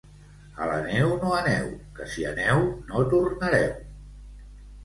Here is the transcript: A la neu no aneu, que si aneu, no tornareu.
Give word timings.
A 0.63 0.69
la 0.69 0.77
neu 0.85 1.11
no 1.25 1.33
aneu, 1.41 1.69
que 1.99 2.07
si 2.15 2.25
aneu, 2.31 2.65
no 2.89 3.07
tornareu. 3.13 3.71